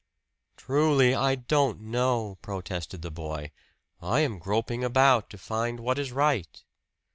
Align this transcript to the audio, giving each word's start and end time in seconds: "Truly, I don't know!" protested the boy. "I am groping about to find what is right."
"Truly, 0.57 1.13
I 1.13 1.35
don't 1.35 1.79
know!" 1.81 2.39
protested 2.41 3.03
the 3.03 3.11
boy. 3.11 3.51
"I 4.01 4.21
am 4.21 4.39
groping 4.39 4.83
about 4.83 5.29
to 5.29 5.37
find 5.37 5.79
what 5.79 5.99
is 5.99 6.11
right." 6.11 6.63